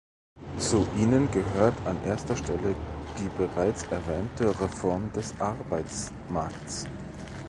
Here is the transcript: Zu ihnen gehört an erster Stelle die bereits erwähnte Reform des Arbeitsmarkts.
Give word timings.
Zu 0.57 0.87
ihnen 0.97 1.29
gehört 1.29 1.75
an 1.85 1.95
erster 2.05 2.35
Stelle 2.35 2.73
die 3.19 3.29
bereits 3.37 3.83
erwähnte 3.83 4.47
Reform 4.59 5.11
des 5.13 5.39
Arbeitsmarkts. 5.39 6.87